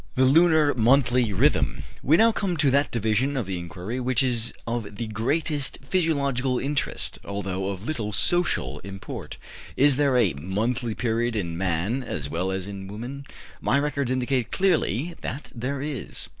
[0.15, 1.83] THE LUNAR MONTHLY RHYTHM.
[2.01, 6.57] We now come to that division of the inquiry which is of the greatest physiological
[6.57, 9.37] interest, although of little social import.
[9.77, 13.27] Is there a monthly period in man as well as in woman?
[13.61, 16.29] My records indicate clearly that there is.